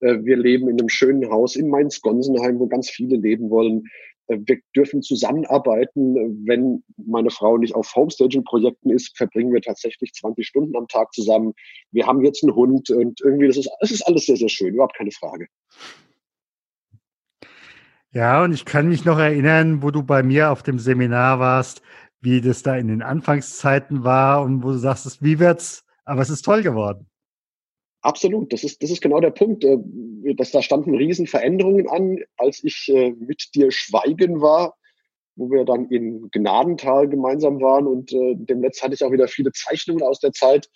Äh, 0.00 0.18
wir 0.22 0.36
leben 0.36 0.68
in 0.68 0.78
einem 0.78 0.90
schönen 0.90 1.30
Haus 1.30 1.56
in 1.56 1.68
Mainz-Gonsenheim, 1.68 2.58
wo 2.58 2.66
ganz 2.66 2.90
viele 2.90 3.16
leben 3.16 3.50
wollen. 3.50 3.84
Wir 4.30 4.58
dürfen 4.76 5.02
zusammenarbeiten. 5.02 6.46
Wenn 6.46 6.84
meine 6.96 7.30
Frau 7.30 7.58
nicht 7.58 7.74
auf 7.74 7.94
Homestaging-Projekten 7.94 8.90
ist, 8.90 9.16
verbringen 9.16 9.52
wir 9.52 9.60
tatsächlich 9.60 10.12
20 10.12 10.46
Stunden 10.46 10.76
am 10.76 10.86
Tag 10.86 11.12
zusammen. 11.12 11.52
Wir 11.90 12.06
haben 12.06 12.24
jetzt 12.24 12.44
einen 12.44 12.54
Hund 12.54 12.90
und 12.90 13.20
irgendwie, 13.20 13.48
das 13.48 13.56
ist, 13.56 13.68
das 13.80 13.90
ist 13.90 14.02
alles 14.02 14.26
sehr, 14.26 14.36
sehr 14.36 14.48
schön, 14.48 14.74
überhaupt 14.74 14.96
keine 14.96 15.10
Frage. 15.10 15.46
Ja, 18.12 18.42
und 18.44 18.52
ich 18.52 18.64
kann 18.64 18.88
mich 18.88 19.04
noch 19.04 19.18
erinnern, 19.18 19.82
wo 19.82 19.90
du 19.90 20.02
bei 20.02 20.22
mir 20.22 20.50
auf 20.50 20.62
dem 20.62 20.78
Seminar 20.78 21.38
warst, 21.38 21.82
wie 22.20 22.40
das 22.40 22.62
da 22.62 22.76
in 22.76 22.88
den 22.88 23.02
Anfangszeiten 23.02 24.04
war 24.04 24.42
und 24.42 24.62
wo 24.62 24.68
du 24.70 24.78
sagst, 24.78 25.22
wie 25.22 25.38
wird's? 25.38 25.84
Aber 26.04 26.22
es 26.22 26.30
ist 26.30 26.42
toll 26.42 26.62
geworden. 26.62 27.09
Absolut, 28.02 28.52
das 28.52 28.64
ist, 28.64 28.82
das 28.82 28.90
ist 28.90 29.02
genau 29.02 29.20
der 29.20 29.30
Punkt. 29.30 29.64
Äh, 29.64 29.78
dass 30.36 30.50
da 30.50 30.62
standen 30.62 30.94
Riesenveränderungen 30.94 31.88
an, 31.88 32.18
als 32.36 32.62
ich 32.64 32.88
äh, 32.88 33.10
mit 33.10 33.50
dir 33.54 33.70
schweigen 33.70 34.40
war, 34.40 34.74
wo 35.36 35.50
wir 35.50 35.64
dann 35.64 35.88
in 35.88 36.30
Gnadental 36.30 37.08
gemeinsam 37.08 37.60
waren 37.60 37.86
und 37.86 38.12
äh, 38.12 38.34
demnächst 38.36 38.82
hatte 38.82 38.94
ich 38.94 39.02
auch 39.02 39.12
wieder 39.12 39.28
viele 39.28 39.52
Zeichnungen 39.52 40.02
aus 40.02 40.20
der 40.20 40.32
Zeit 40.32 40.68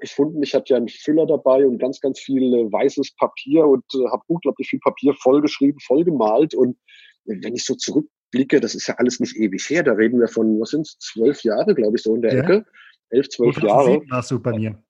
gefunden. 0.00 0.42
Ich 0.44 0.54
hatte 0.54 0.74
ja 0.74 0.76
einen 0.76 0.86
Füller 0.86 1.26
dabei 1.26 1.66
und 1.66 1.78
ganz, 1.78 1.98
ganz 1.98 2.20
viel 2.20 2.42
weißes 2.70 3.16
Papier 3.16 3.66
und 3.66 3.82
habe 4.12 4.22
unglaublich 4.28 4.68
viel 4.68 4.78
Papier 4.78 5.12
vollgeschrieben, 5.14 5.80
vollgemalt 5.80 6.54
und 6.54 6.76
wenn 7.24 7.54
ich 7.54 7.64
so 7.64 7.74
zurückblicke, 7.74 8.60
das 8.60 8.76
ist 8.76 8.86
ja 8.86 8.94
alles 8.98 9.18
nicht 9.18 9.34
ewig 9.34 9.68
her, 9.70 9.82
da 9.82 9.94
reden 9.94 10.20
wir 10.20 10.28
von, 10.28 10.60
was 10.60 10.70
sind 10.70 10.82
es, 10.82 10.98
zwölf 10.98 11.42
Jahre, 11.42 11.74
glaube 11.74 11.96
ich, 11.96 12.02
so 12.02 12.14
in 12.14 12.22
der 12.22 12.34
ja. 12.34 12.42
Ecke. 12.42 12.64
Elf, 13.10 13.28
zwölf 13.30 13.60
Jahre. 13.60 14.02
warst 14.08 14.30
du 14.30 14.40
bei 14.40 14.52
mir. 14.56 14.80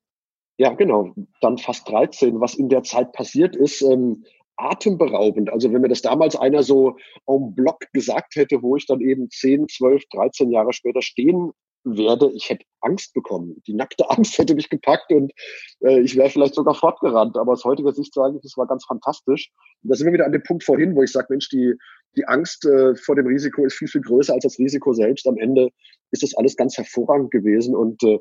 Ja, 0.63 0.75
genau. 0.75 1.13
Dann 1.41 1.59
fast 1.59 1.89
13. 1.89 2.41
Was 2.41 2.55
in 2.55 2.69
der 2.69 2.85
Zeit 2.85 3.13
passiert 3.13 3.57
ist, 3.57 3.83
ähm, 3.83 4.25
atemberaubend. 4.57 5.51
Also 5.51 5.73
wenn 5.73 5.81
mir 5.81 5.89
das 5.89 6.03
damals 6.03 6.37
einer 6.37 6.63
so 6.63 6.99
en 7.27 7.53
bloc 7.53 7.81
gesagt 7.93 8.37
hätte, 8.37 8.63
wo 8.63 8.77
ich 8.77 8.87
dann 8.87 9.01
eben 9.01 9.29
10, 9.29 9.67
12, 9.67 10.05
13 10.13 10.53
Jahre 10.53 10.73
später 10.73 11.03
stehen 11.03 11.51
werde, 11.85 12.31
ich 12.33 12.49
hätte 12.49 12.65
Angst 12.81 13.15
bekommen. 13.15 13.63
Die 13.67 13.75
nackte 13.75 14.09
Angst 14.11 14.39
hätte 14.39 14.55
mich 14.55 14.69
gepackt 14.69 15.13
und 15.13 15.33
äh, 15.81 16.01
ich 16.01 16.17
wäre 16.17 16.31
vielleicht 16.31 16.55
sogar 16.55 16.75
fortgerannt. 16.75 17.37
Aber 17.37 17.53
aus 17.53 17.65
heutiger 17.65 17.93
Sicht 17.93 18.15
sage 18.15 18.37
ich, 18.37 18.43
das 18.43 18.57
war 18.57 18.67
ganz 18.67 18.85
fantastisch. 18.85 19.51
Und 19.83 19.91
da 19.91 19.97
sind 19.97 20.07
wir 20.07 20.13
wieder 20.13 20.27
an 20.27 20.33
dem 20.33 20.43
Punkt 20.43 20.65
vorhin, 20.65 20.95
wo 20.95 21.03
ich 21.03 21.13
sage, 21.13 21.27
Mensch, 21.31 21.49
die, 21.49 21.75
die 22.17 22.27
Angst 22.27 22.65
äh, 22.65 22.95
vor 22.95 23.17
dem 23.17 23.27
Risiko 23.27 23.65
ist 23.65 23.75
viel, 23.75 23.89
viel 23.89 24.03
größer 24.03 24.35
als 24.35 24.45
das 24.45 24.59
Risiko 24.59 24.93
selbst. 24.93 25.27
Am 25.27 25.39
Ende 25.39 25.71
ist 26.11 26.23
das 26.23 26.35
alles 26.37 26.57
ganz 26.57 26.77
hervorragend 26.77 27.31
gewesen. 27.31 27.75
Und 27.75 28.03
äh, 28.05 28.19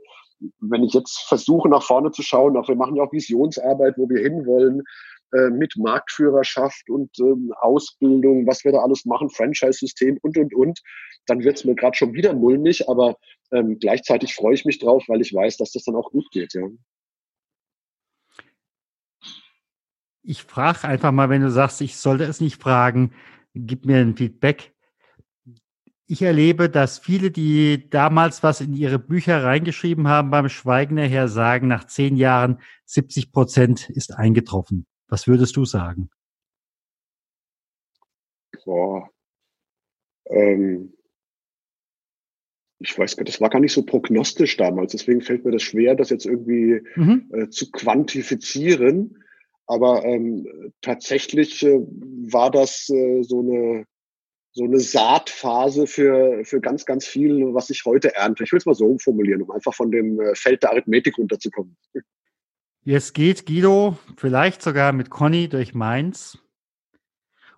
wenn 0.60 0.84
ich 0.84 0.94
jetzt 0.94 1.20
versuche, 1.28 1.70
nach 1.70 1.84
vorne 1.84 2.12
zu 2.12 2.24
schauen, 2.24 2.58
auch 2.58 2.68
wir 2.68 2.76
machen 2.76 2.96
ja 2.96 3.04
auch 3.04 3.14
Visionsarbeit, 3.14 3.96
wo 3.98 4.10
wir 4.10 4.22
hinwollen, 4.22 4.84
äh, 5.34 5.50
mit 5.50 5.78
Marktführerschaft 5.78 6.90
und 6.90 7.18
ähm, 7.20 7.54
Ausbildung, 7.60 8.46
was 8.48 8.64
wir 8.66 8.72
da 8.72 8.80
alles 8.80 9.06
machen, 9.06 9.30
Franchise-System 9.30 10.18
und, 10.22 10.38
und, 10.38 10.54
und, 10.54 10.80
dann 11.26 11.44
wird 11.44 11.58
es 11.58 11.66
mir 11.66 11.76
gerade 11.76 11.96
schon 11.96 12.14
wieder 12.14 12.34
mulmig, 12.34 12.90
aber 12.90 13.16
ähm, 13.52 13.78
gleichzeitig 13.80 14.36
freue 14.36 14.56
ich 14.56 14.66
mich 14.66 14.80
drauf, 14.80 15.06
weil 15.08 15.22
ich 15.22 15.34
weiß, 15.34 15.58
dass 15.58 15.72
das 15.72 15.84
dann 15.84 15.96
auch 15.96 16.12
gut 16.12 16.30
geht. 16.32 16.54
Ja. 16.54 16.68
Ich 20.24 20.44
frage 20.44 20.88
einfach 20.88 21.12
mal, 21.12 21.30
wenn 21.30 21.42
du 21.42 21.50
sagst, 21.50 21.82
ich 21.82 21.98
sollte 21.98 22.26
es 22.26 22.42
nicht 22.42 22.62
fragen, 22.62 23.14
gib 23.54 23.86
mir 23.86 23.98
ein 23.98 24.16
Feedback. 24.16 24.74
Ich 26.06 26.22
erlebe, 26.22 26.70
dass 26.70 27.00
viele, 27.00 27.32
die 27.32 27.90
damals 27.90 28.44
was 28.44 28.60
in 28.60 28.74
ihre 28.74 29.00
Bücher 29.00 29.44
reingeschrieben 29.44 30.08
haben, 30.08 30.30
beim 30.30 30.50
Schweigen 30.50 30.96
nachher 30.96 31.30
sagen, 31.30 31.68
nach 31.68 31.88
zehn 31.88 32.18
Jahren 32.18 32.60
70 32.86 33.32
Prozent 33.32 33.90
ist 33.90 34.14
eingetroffen. 34.14 34.86
Was 35.12 35.28
würdest 35.28 35.58
du 35.58 35.66
sagen? 35.66 36.10
Boah. 38.64 39.10
Ähm, 40.30 40.94
ich 42.80 42.98
weiß 42.98 43.18
gar 43.18 43.24
nicht, 43.24 43.34
das 43.36 43.42
war 43.42 43.50
gar 43.50 43.60
nicht 43.60 43.74
so 43.74 43.84
prognostisch 43.84 44.56
damals, 44.56 44.94
deswegen 44.94 45.22
fällt 45.22 45.44
mir 45.44 45.52
das 45.52 45.64
schwer, 45.64 45.96
das 45.96 46.10
jetzt 46.10 46.26
irgendwie 46.26 46.82
mhm. 46.96 47.30
äh, 47.34 47.50
zu 47.50 47.70
quantifizieren. 47.72 49.24
Aber 49.68 50.06
ähm, 50.06 50.48
tatsächlich 50.82 51.62
äh, 51.64 51.80
war 52.32 52.50
das 52.50 52.90
äh, 52.90 53.24
so 53.24 53.42
eine 53.42 53.86
so 54.54 54.66
eine 54.66 54.80
Saatphase 54.80 55.88
für, 55.88 56.44
für 56.44 56.60
ganz, 56.60 56.86
ganz 56.86 57.08
viel, 57.08 57.54
was 57.54 57.70
ich 57.70 57.86
heute 57.86 58.14
ernte. 58.16 58.44
Ich 58.44 58.52
will 58.52 58.58
es 58.58 58.66
mal 58.66 58.76
so 58.76 58.86
umformulieren, 58.86 59.42
um 59.42 59.52
einfach 59.52 59.74
von 59.74 59.92
dem 59.92 60.20
äh, 60.20 60.36
Feld 60.36 60.64
der 60.64 60.72
Arithmetik 60.72 61.18
runterzukommen. 61.18 61.78
Jetzt 62.84 63.14
geht 63.14 63.46
Guido 63.46 64.00
vielleicht 64.18 64.64
sogar 64.64 64.92
mit 64.92 65.12
Conny 65.12 65.48
durch 65.48 65.76
Mainz. 65.76 66.40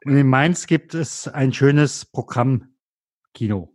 Und 0.03 0.17
in 0.17 0.27
Mainz 0.27 0.67
gibt 0.67 0.93
es 0.93 1.29
ein 1.29 1.53
schönes 1.53 2.03
Programm 2.03 2.75
Kino. 3.33 3.73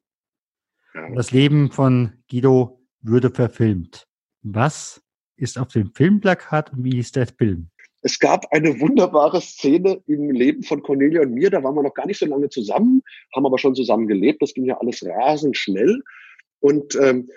Das 1.14 1.30
Leben 1.30 1.70
von 1.70 2.12
Guido 2.30 2.84
würde 3.00 3.30
verfilmt. 3.30 4.06
Was 4.42 5.02
ist 5.36 5.58
auf 5.58 5.68
dem 5.68 5.90
Filmplakat 5.94 6.70
und 6.74 6.84
wie 6.84 6.98
ist 6.98 7.16
der 7.16 7.26
Film? 7.26 7.70
Es 8.02 8.18
gab 8.18 8.52
eine 8.52 8.78
wunderbare 8.78 9.40
Szene 9.40 10.02
im 10.06 10.30
Leben 10.30 10.62
von 10.62 10.82
Cornelia 10.82 11.22
und 11.22 11.32
mir. 11.32 11.48
Da 11.48 11.64
waren 11.64 11.74
wir 11.74 11.82
noch 11.82 11.94
gar 11.94 12.06
nicht 12.06 12.18
so 12.18 12.26
lange 12.26 12.50
zusammen, 12.50 13.02
haben 13.34 13.46
aber 13.46 13.58
schon 13.58 13.74
zusammen 13.74 14.06
gelebt. 14.06 14.42
Das 14.42 14.52
ging 14.52 14.66
ja 14.66 14.78
alles 14.78 15.02
rasend 15.02 15.56
schnell. 15.56 16.02
Und 16.60 16.94
ähm, 16.96 17.30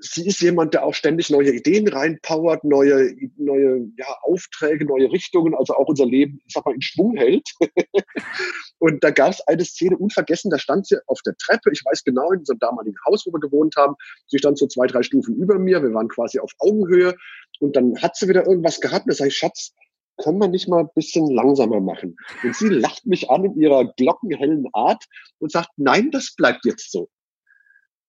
sie 0.00 0.26
ist 0.26 0.40
jemand, 0.40 0.74
der 0.74 0.84
auch 0.84 0.94
ständig 0.94 1.30
neue 1.30 1.52
Ideen 1.52 1.88
reinpowert, 1.88 2.64
neue, 2.64 3.14
neue 3.36 3.88
ja, 3.96 4.06
Aufträge, 4.22 4.84
neue 4.84 5.10
Richtungen, 5.10 5.54
also 5.54 5.74
auch 5.74 5.86
unser 5.88 6.06
Leben, 6.06 6.40
ich 6.46 6.54
sag 6.54 6.64
mal, 6.64 6.74
in 6.74 6.82
Schwung 6.82 7.16
hält. 7.16 7.48
und 8.78 9.02
da 9.02 9.10
gab 9.10 9.30
es 9.30 9.40
eine 9.46 9.64
Szene 9.64 9.96
unvergessen, 9.96 10.50
da 10.50 10.58
stand 10.58 10.86
sie 10.86 10.98
auf 11.06 11.20
der 11.22 11.34
Treppe, 11.36 11.70
ich 11.72 11.82
weiß 11.84 12.04
genau, 12.04 12.30
in 12.32 12.40
unserem 12.40 12.58
damaligen 12.58 12.96
Haus, 13.06 13.26
wo 13.26 13.32
wir 13.32 13.40
gewohnt 13.40 13.76
haben. 13.76 13.94
Sie 14.26 14.38
stand 14.38 14.58
so 14.58 14.66
zwei, 14.66 14.86
drei 14.86 15.02
Stufen 15.02 15.36
über 15.36 15.58
mir, 15.58 15.82
wir 15.82 15.92
waren 15.92 16.08
quasi 16.08 16.38
auf 16.38 16.52
Augenhöhe. 16.58 17.14
Und 17.60 17.76
dann 17.76 18.00
hat 18.00 18.16
sie 18.16 18.28
wieder 18.28 18.46
irgendwas 18.46 18.80
gehabt, 18.80 19.06
und 19.06 19.12
da 19.12 19.16
sage 19.16 19.28
ich, 19.28 19.36
Schatz, 19.36 19.72
können 20.18 20.38
wir 20.38 20.48
nicht 20.48 20.68
mal 20.68 20.80
ein 20.80 20.90
bisschen 20.94 21.30
langsamer 21.30 21.80
machen? 21.80 22.16
Und 22.42 22.54
sie 22.54 22.68
lacht 22.68 23.06
mich 23.06 23.30
an 23.30 23.44
in 23.44 23.56
ihrer 23.56 23.92
glockenhellen 23.94 24.66
Art 24.72 25.04
und 25.38 25.52
sagt, 25.52 25.70
nein, 25.76 26.10
das 26.10 26.34
bleibt 26.36 26.64
jetzt 26.64 26.90
so. 26.90 27.08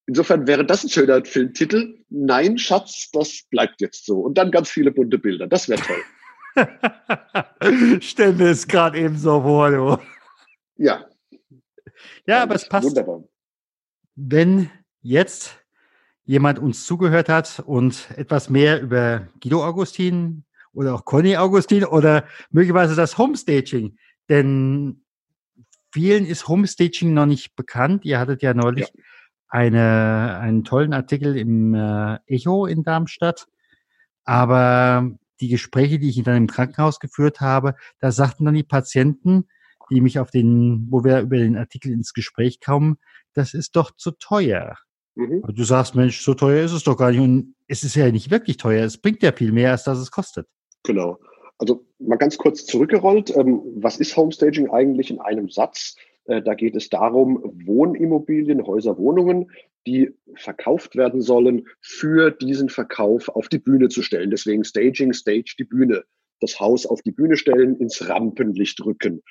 Insofern 0.09 0.47
wäre 0.47 0.65
das 0.65 0.83
ein 0.83 0.89
schöner 0.89 1.23
Filmtitel. 1.23 2.03
Nein, 2.09 2.57
Schatz, 2.57 3.11
das 3.11 3.43
bleibt 3.51 3.79
jetzt 3.79 4.07
so. 4.07 4.21
Und 4.21 4.39
dann 4.39 4.49
ganz 4.49 4.67
viele 4.67 4.89
bunte 4.91 5.19
Bilder. 5.19 5.45
Das 5.45 5.69
wäre 5.69 5.79
toll. 5.83 6.01
Stell 8.01 8.33
mir 8.33 8.47
es 8.47 8.67
gerade 8.67 8.97
eben 8.97 9.19
so 9.19 9.39
vor, 9.39 9.69
du. 9.69 9.97
Ja. 10.77 11.05
Ja, 12.25 12.41
aber 12.41 12.55
es 12.55 12.67
passt. 12.67 12.87
Wunderbar. 12.87 13.23
Wenn 14.15 14.71
jetzt 15.03 15.63
jemand 16.25 16.57
uns 16.57 16.87
zugehört 16.87 17.29
hat 17.29 17.61
und 17.63 18.09
etwas 18.17 18.49
mehr 18.49 18.81
über 18.81 19.27
Guido 19.39 19.63
Augustin 19.63 20.43
oder 20.73 20.95
auch 20.95 21.05
Conny 21.05 21.37
Augustin 21.37 21.85
oder 21.85 22.25
möglicherweise 22.49 22.95
das 22.95 23.19
Homestaging, 23.19 23.95
denn 24.27 25.03
vielen 25.93 26.25
ist 26.25 26.47
Homestaging 26.47 27.13
noch 27.13 27.27
nicht 27.27 27.55
bekannt. 27.55 28.05
Ihr 28.05 28.17
hattet 28.17 28.41
ja 28.41 28.55
neulich 28.55 28.87
ja 28.87 29.03
eine, 29.49 30.37
einen 30.39 30.63
tollen 30.63 30.93
Artikel 30.93 31.37
im 31.37 31.73
äh, 31.73 32.19
Echo 32.27 32.65
in 32.65 32.83
Darmstadt. 32.83 33.47
Aber 34.23 35.11
die 35.41 35.49
Gespräche, 35.49 35.99
die 35.99 36.09
ich 36.09 36.23
dann 36.23 36.37
im 36.37 36.47
Krankenhaus 36.47 36.99
geführt 36.99 37.41
habe, 37.41 37.75
da 37.99 38.11
sagten 38.11 38.45
dann 38.45 38.53
die 38.53 38.63
Patienten, 38.63 39.47
die 39.89 40.01
mich 40.01 40.19
auf 40.19 40.29
den, 40.31 40.87
wo 40.89 41.03
wir 41.03 41.21
über 41.21 41.37
den 41.37 41.57
Artikel 41.57 41.91
ins 41.91 42.13
Gespräch 42.13 42.59
kommen, 42.61 42.97
das 43.33 43.53
ist 43.53 43.75
doch 43.75 43.91
zu 43.95 44.11
teuer. 44.11 44.77
Mhm. 45.15 45.43
Du 45.47 45.63
sagst, 45.63 45.95
Mensch, 45.95 46.21
so 46.21 46.33
teuer 46.33 46.63
ist 46.63 46.71
es 46.71 46.83
doch 46.83 46.97
gar 46.97 47.11
nicht. 47.11 47.21
Und 47.21 47.55
es 47.67 47.83
ist 47.83 47.95
ja 47.95 48.11
nicht 48.11 48.31
wirklich 48.31 48.57
teuer. 48.57 48.85
Es 48.85 48.97
bringt 48.97 49.23
ja 49.23 49.31
viel 49.31 49.51
mehr, 49.51 49.71
als 49.71 49.83
dass 49.83 49.97
es 49.97 50.11
kostet. 50.11 50.47
Genau. 50.83 51.19
Also 51.57 51.85
mal 51.99 52.17
ganz 52.17 52.37
kurz 52.37 52.65
zurückgerollt. 52.65 53.35
Ähm, 53.35 53.61
was 53.75 53.97
ist 53.97 54.15
Homestaging 54.15 54.69
eigentlich 54.69 55.09
in 55.09 55.19
einem 55.19 55.49
Satz? 55.49 55.95
Äh, 56.29 56.43
da 56.43 56.53
geht 56.53 56.75
es 56.75 56.89
darum, 56.89 57.41
Wohnimmobilien, 57.65 58.65
Häuser, 58.65 58.97
Wohnungen, 58.97 59.51
die 59.87 60.13
verkauft 60.35 60.95
werden 60.95 61.21
sollen, 61.21 61.67
für 61.81 62.31
diesen 62.31 62.69
Verkauf 62.69 63.29
auf 63.29 63.49
die 63.49 63.57
Bühne 63.57 63.89
zu 63.89 64.03
stellen. 64.03 64.29
Deswegen 64.29 64.63
Staging, 64.63 65.13
Stage, 65.13 65.55
die 65.57 65.63
Bühne. 65.63 66.03
Das 66.39 66.59
Haus 66.59 66.85
auf 66.85 67.01
die 67.01 67.11
Bühne 67.11 67.35
stellen, 67.35 67.75
ins 67.77 68.07
Rampenlicht 68.07 68.79
rücken. 68.85 69.23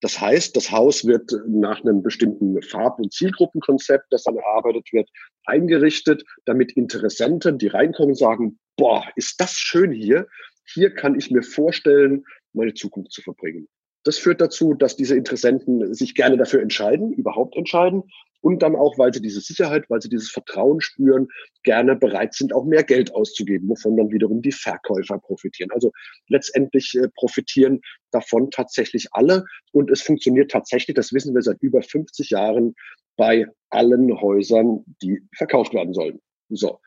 Das 0.00 0.20
heißt, 0.20 0.56
das 0.56 0.70
Haus 0.70 1.04
wird 1.06 1.32
nach 1.46 1.82
einem 1.82 2.02
bestimmten 2.02 2.60
Farb- 2.62 3.00
und 3.00 3.12
Zielgruppenkonzept, 3.12 4.06
das 4.10 4.24
dann 4.24 4.36
erarbeitet 4.36 4.92
wird, 4.92 5.08
eingerichtet, 5.46 6.24
damit 6.44 6.72
Interessenten, 6.72 7.58
die 7.58 7.68
reinkommen, 7.68 8.14
sagen, 8.14 8.58
boah, 8.76 9.04
ist 9.16 9.40
das 9.40 9.58
schön 9.58 9.92
hier. 9.92 10.26
Hier 10.72 10.94
kann 10.94 11.18
ich 11.18 11.30
mir 11.30 11.42
vorstellen, 11.42 12.24
meine 12.52 12.74
Zukunft 12.74 13.12
zu 13.12 13.22
verbringen. 13.22 13.66
Das 14.04 14.18
führt 14.18 14.40
dazu, 14.40 14.74
dass 14.74 14.96
diese 14.96 15.16
Interessenten 15.16 15.92
sich 15.94 16.14
gerne 16.14 16.36
dafür 16.36 16.60
entscheiden, 16.60 17.12
überhaupt 17.12 17.56
entscheiden 17.56 18.04
und 18.44 18.62
dann 18.62 18.76
auch, 18.76 18.98
weil 18.98 19.12
sie 19.12 19.22
diese 19.22 19.40
Sicherheit, 19.40 19.88
weil 19.88 20.02
sie 20.02 20.10
dieses 20.10 20.30
Vertrauen 20.30 20.82
spüren, 20.82 21.28
gerne 21.62 21.96
bereit 21.96 22.34
sind, 22.34 22.54
auch 22.54 22.66
mehr 22.66 22.84
Geld 22.84 23.14
auszugeben, 23.14 23.70
wovon 23.70 23.96
dann 23.96 24.10
wiederum 24.10 24.42
die 24.42 24.52
Verkäufer 24.52 25.18
profitieren. 25.18 25.70
Also 25.72 25.90
letztendlich 26.28 26.94
äh, 26.94 27.08
profitieren 27.14 27.80
davon 28.10 28.50
tatsächlich 28.50 29.08
alle 29.12 29.46
und 29.72 29.90
es 29.90 30.02
funktioniert 30.02 30.50
tatsächlich, 30.50 30.94
das 30.94 31.14
wissen 31.14 31.34
wir 31.34 31.40
seit 31.40 31.62
über 31.62 31.80
50 31.80 32.28
Jahren 32.28 32.74
bei 33.16 33.46
allen 33.70 34.20
Häusern, 34.20 34.84
die 35.02 35.22
verkauft 35.34 35.72
werden 35.72 35.94
sollen. 35.94 36.20
So. 36.50 36.80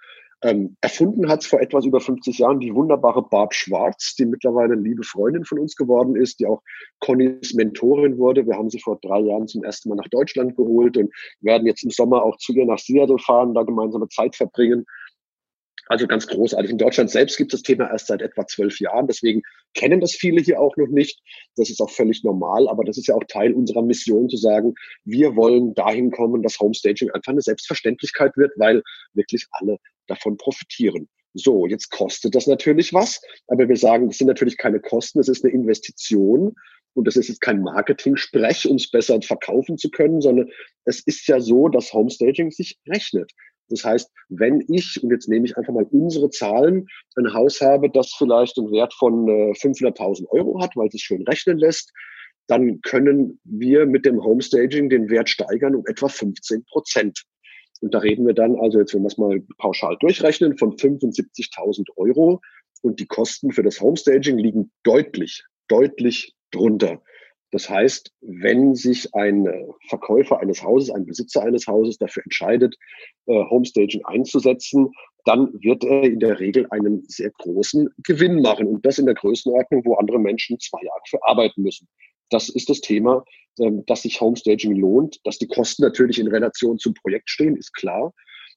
Ähm, 0.44 0.77
erfunden 0.82 1.29
hat 1.29 1.41
es 1.41 1.48
vor 1.48 1.62
etwas 1.62 1.86
über 1.86 2.00
50 2.00 2.38
Jahren 2.38 2.60
die 2.60 2.74
wunderbare 2.74 3.24
Barb 3.24 3.56
Schwarz, 3.56 4.13
die 4.15 4.25
mittlerweile 4.25 4.75
liebe 4.75 5.03
Freundin 5.03 5.46
von 5.46 5.58
uns 5.58 5.75
geworden 5.75 6.15
ist, 6.15 6.39
die 6.39 6.46
auch 6.46 6.62
Connys 7.00 7.56
Mentorin 7.56 8.20
wurde. 8.20 8.46
Wir 8.46 8.56
haben 8.56 8.70
sie 8.70 8.79
vor 8.79 9.00
drei 9.01 9.22
Jahren 9.22 9.48
zum 9.48 9.63
ersten 9.63 9.89
Mal 9.89 9.96
nach 9.96 10.10
Deutschland 10.10 10.56
geholt 10.56 10.96
und 10.96 11.12
werden 11.41 11.65
jetzt 11.65 11.84
im 11.84 11.89
Sommer 11.89 12.24
auch 12.24 12.38
zu 12.38 12.53
ihr 12.53 12.65
nach 12.65 12.77
Seattle 12.77 13.17
fahren, 13.17 13.56
da 13.56 13.63
gemeinsame 13.63 14.08
Zeit 14.10 14.36
verbringen. 14.36 14.86
Also 15.89 16.06
ganz 16.06 16.27
großartig. 16.27 16.70
In 16.70 16.77
Deutschland 16.77 17.10
selbst 17.10 17.38
gibt 17.38 17.53
es 17.53 17.62
das 17.62 17.63
Thema 17.63 17.89
erst 17.89 18.08
seit 18.08 18.22
etwa 18.22 18.46
zwölf 18.46 18.79
Jahren. 18.79 19.08
Deswegen 19.08 19.41
kennen 19.74 20.01
das 20.01 20.12
viele 20.12 20.41
hier 20.41 20.60
auch 20.60 20.75
noch 20.75 20.89
nicht. 20.89 21.20
Das 21.56 21.70
ist 21.70 21.82
auch 21.82 21.89
völlig 21.89 22.24
normal. 22.24 22.67
Aber 22.67 22.84
das 22.84 22.98
ist 22.98 23.08
ja 23.08 23.15
auch 23.15 23.24
Teil 23.27 23.53
unserer 23.53 23.82
Mission 23.82 24.29
zu 24.29 24.38
sagen, 24.38 24.75
wir 25.06 25.36
wollen 25.36 25.74
dahin 25.74 26.12
kommen, 26.12 26.44
dass 26.44 26.60
Homestaging 26.60 27.10
einfach 27.12 27.32
eine 27.32 27.41
Selbstverständlichkeit 27.41 28.36
wird, 28.36 28.51
weil 28.58 28.84
wirklich 29.13 29.48
alle 29.51 29.77
davon 30.07 30.37
profitieren. 30.37 31.07
So, 31.33 31.67
jetzt 31.67 31.91
kostet 31.91 32.35
das 32.35 32.47
natürlich 32.47 32.93
was, 32.93 33.21
aber 33.47 33.69
wir 33.69 33.77
sagen, 33.77 34.07
das 34.07 34.17
sind 34.17 34.27
natürlich 34.27 34.57
keine 34.57 34.79
Kosten, 34.79 35.19
es 35.19 35.27
ist 35.27 35.43
eine 35.43 35.53
Investition 35.53 36.55
und 36.93 37.05
das 37.05 37.15
ist 37.15 37.27
jetzt 37.27 37.41
kein 37.41 37.61
Marketing-Sprech, 37.61 38.67
um 38.67 38.77
es 38.77 38.89
besser 38.89 39.21
verkaufen 39.21 39.77
zu 39.77 39.91
können, 39.91 40.19
sondern 40.21 40.49
es 40.85 41.01
ist 41.01 41.27
ja 41.27 41.39
so, 41.39 41.67
dass 41.67 41.93
Homestaging 41.93 42.49
sich 42.51 42.79
rechnet. 42.87 43.31
Das 43.69 43.83
heißt, 43.83 44.09
wenn 44.29 44.63
ich, 44.69 45.01
und 45.03 45.11
jetzt 45.11 45.27
nehme 45.27 45.45
ich 45.45 45.57
einfach 45.57 45.73
mal 45.73 45.85
unsere 45.91 46.29
Zahlen, 46.29 46.87
ein 47.15 47.33
Haus 47.33 47.61
habe, 47.61 47.89
das 47.89 48.13
vielleicht 48.17 48.57
einen 48.57 48.71
Wert 48.71 48.93
von 48.93 49.25
500.000 49.25 50.23
äh, 50.23 50.25
Euro 50.29 50.61
hat, 50.61 50.75
weil 50.75 50.89
es 50.91 51.01
schön 51.01 51.21
rechnen 51.23 51.57
lässt, 51.57 51.91
dann 52.47 52.81
können 52.81 53.39
wir 53.43 53.85
mit 53.85 54.05
dem 54.05 54.23
Homestaging 54.23 54.89
den 54.89 55.09
Wert 55.09 55.29
steigern 55.29 55.75
um 55.75 55.85
etwa 55.85 56.07
15 56.07 56.63
Prozent. 56.65 57.23
Und 57.81 57.93
da 57.93 58.00
reden 58.00 58.25
wir 58.25 58.34
dann, 58.34 58.55
also 58.55 58.79
jetzt 58.79 58.93
wenn 58.93 59.01
wir 59.01 59.07
es 59.07 59.17
mal 59.17 59.41
pauschal 59.57 59.98
durchrechnen, 60.00 60.57
von 60.57 60.75
75.000 60.75 61.86
Euro. 61.96 62.41
Und 62.81 63.00
die 63.00 63.07
Kosten 63.07 63.51
für 63.51 63.63
das 63.63 63.81
Homestaging 63.81 64.38
liegen 64.38 64.72
deutlich, 64.84 65.43
deutlich 65.67 66.36
drunter. 66.51 67.01
Das 67.51 67.69
heißt, 67.69 68.12
wenn 68.22 68.75
sich 68.75 69.13
ein 69.15 69.48
Verkäufer 69.88 70.39
eines 70.39 70.62
Hauses, 70.63 70.91
ein 70.91 71.05
Besitzer 71.05 71.43
eines 71.43 71.65
Hauses 71.65 71.98
dafür 71.98 72.24
entscheidet, 72.24 72.75
äh, 73.25 73.43
Homestaging 73.50 74.03
einzusetzen, 74.05 74.91
dann 75.24 75.53
wird 75.62 75.84
er 75.84 76.03
in 76.03 76.19
der 76.19 76.39
Regel 76.39 76.67
einen 76.72 77.03
sehr 77.07 77.31
großen 77.31 77.89
Gewinn 78.03 78.41
machen. 78.41 78.67
Und 78.67 78.86
das 78.86 79.00
in 79.00 79.05
der 79.05 79.15
Größenordnung, 79.15 79.86
wo 79.86 79.96
andere 79.96 80.19
Menschen 80.19 80.60
zwei 80.60 80.84
Jahre 80.84 81.01
für 81.07 81.24
arbeiten 81.24 81.62
müssen. 81.62 81.88
Das 82.29 82.50
ist 82.50 82.69
das 82.69 82.81
Thema, 82.81 83.24
ähm, 83.60 83.86
dass 83.86 84.03
sich 84.03 84.22
Homestaging 84.22 84.75
lohnt, 84.75 85.19
dass 85.25 85.38
die 85.38 85.48
Kosten 85.48 85.84
natürlich 85.84 86.19
in 86.19 86.27
Relation 86.27 86.77
zum 86.77 86.93
Projekt 86.93 87.29
stehen, 87.29 87.55
ist 87.55 87.74
klar. 87.74 88.13